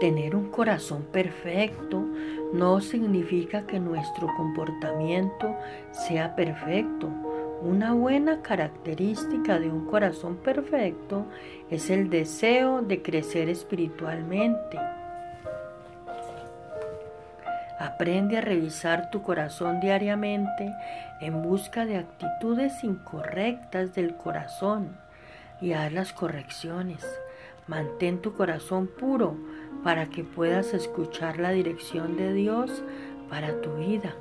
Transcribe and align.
Tener 0.00 0.36
un 0.36 0.50
corazón 0.50 1.04
perfecto 1.10 2.04
no 2.52 2.82
significa 2.82 3.66
que 3.66 3.80
nuestro 3.80 4.28
comportamiento 4.36 5.56
sea 5.90 6.36
perfecto. 6.36 7.08
Una 7.62 7.94
buena 7.94 8.42
característica 8.42 9.58
de 9.58 9.70
un 9.70 9.86
corazón 9.86 10.36
perfecto 10.36 11.24
es 11.70 11.88
el 11.88 12.10
deseo 12.10 12.82
de 12.82 13.00
crecer 13.00 13.48
espiritualmente. 13.48 14.78
Aprende 17.78 18.36
a 18.36 18.42
revisar 18.42 19.10
tu 19.10 19.22
corazón 19.22 19.80
diariamente 19.80 20.74
en 21.22 21.42
busca 21.42 21.86
de 21.86 21.96
actitudes 21.96 22.84
incorrectas 22.84 23.94
del 23.94 24.14
corazón 24.14 24.98
y 25.62 25.72
haz 25.72 25.90
las 25.90 26.12
correcciones. 26.12 27.02
Mantén 27.68 28.18
tu 28.20 28.32
corazón 28.32 28.86
puro 28.86 29.36
para 29.82 30.06
que 30.06 30.24
puedas 30.24 30.74
escuchar 30.74 31.38
la 31.38 31.50
dirección 31.50 32.16
de 32.16 32.32
Dios 32.32 32.82
para 33.28 33.60
tu 33.60 33.74
vida. 33.74 34.14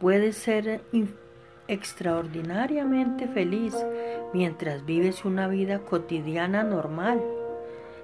Puedes 0.00 0.36
ser 0.36 0.82
extraordinariamente 1.68 3.28
feliz 3.28 3.74
mientras 4.32 4.84
vives 4.84 5.24
una 5.24 5.46
vida 5.46 5.78
cotidiana 5.78 6.64
normal 6.64 7.22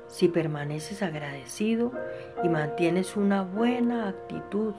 si 0.09 0.29
permaneces 0.29 1.03
agradecido 1.03 1.93
y 2.43 2.49
mantienes 2.49 3.17
una 3.17 3.43
buena 3.43 4.09
actitud. 4.09 4.75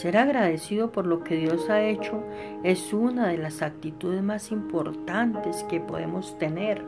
Ser 0.00 0.16
agradecido 0.16 0.92
por 0.92 1.06
lo 1.06 1.24
que 1.24 1.36
Dios 1.36 1.68
ha 1.68 1.82
hecho 1.82 2.24
es 2.62 2.94
una 2.94 3.28
de 3.28 3.36
las 3.36 3.60
actitudes 3.60 4.22
más 4.22 4.50
importantes 4.50 5.62
que 5.64 5.78
podemos 5.78 6.38
tener. 6.38 6.82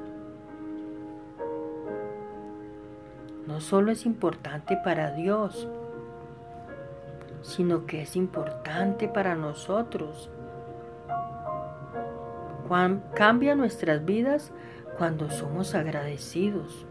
No 3.47 3.61
solo 3.61 3.93
es 3.93 4.07
importante 4.07 4.79
para 4.83 5.11
Dios, 5.11 5.69
sino 7.43 7.85
que 7.85 8.01
es 8.01 8.17
importante 8.17 9.09
para 9.09 9.35
nosotros. 9.35 10.31
Cambia 13.13 13.55
nuestras 13.55 14.07
vidas 14.07 14.53
cuando 14.97 15.29
somos 15.29 15.75
agradecidos. 15.75 16.87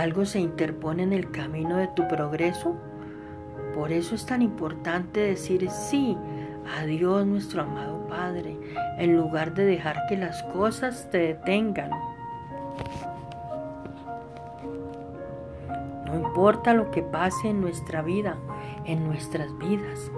¿Algo 0.00 0.24
se 0.24 0.40
interpone 0.40 1.02
en 1.02 1.12
el 1.12 1.30
camino 1.30 1.76
de 1.76 1.86
tu 1.88 2.08
progreso? 2.08 2.74
Por 3.74 3.92
eso 3.92 4.14
es 4.14 4.24
tan 4.24 4.40
importante 4.40 5.20
decir 5.20 5.68
sí 5.68 6.16
a 6.74 6.86
Dios 6.86 7.26
nuestro 7.26 7.64
amado 7.64 8.06
Padre, 8.08 8.56
en 8.96 9.14
lugar 9.14 9.52
de 9.52 9.66
dejar 9.66 10.06
que 10.08 10.16
las 10.16 10.42
cosas 10.54 11.10
te 11.10 11.18
detengan. 11.18 11.90
No 16.06 16.18
importa 16.18 16.72
lo 16.72 16.90
que 16.90 17.02
pase 17.02 17.50
en 17.50 17.60
nuestra 17.60 18.00
vida, 18.00 18.38
en 18.86 19.04
nuestras 19.04 19.48
vidas. 19.58 20.10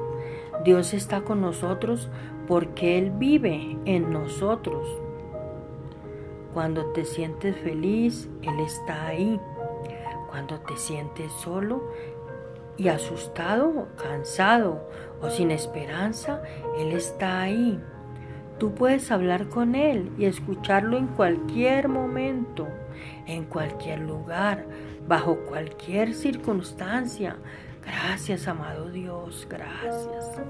Dios 0.65 0.95
está 0.95 1.23
con 1.23 1.41
nosotros 1.41 2.09
porque 2.47 2.99
Él 2.99 3.11
vive 3.11 3.77
en 3.85 4.13
nosotros. 4.13 4.87
Cuando 6.55 6.93
te 6.93 7.05
sientes 7.05 7.57
feliz, 7.57 8.31
Él 8.43 8.61
está 8.61 9.07
ahí. 9.07 9.41
Cuando 10.33 10.61
te 10.61 10.79
sientes 10.79 11.31
solo 11.31 11.93
y 12.79 12.89
asustado, 12.89 13.89
cansado 14.03 14.89
o 15.21 15.29
sin 15.29 15.51
esperanza, 15.51 16.43
Él 16.79 16.93
está 16.93 17.43
ahí. 17.43 17.79
Tú 18.59 18.75
puedes 18.75 19.11
hablar 19.11 19.51
con 19.51 19.75
Él 19.75 20.11
y 20.17 20.25
escucharlo 20.25 20.97
en 20.97 21.09
cualquier 21.09 21.89
momento, 21.89 22.67
en 23.27 23.45
cualquier 23.45 24.01
lugar, 24.01 24.65
bajo 25.07 25.37
cualquier 25.41 26.15
circunstancia. 26.15 27.37
Gracias, 27.85 28.49
amado 28.49 28.89
Dios, 28.89 29.47
gracias. 29.51 30.41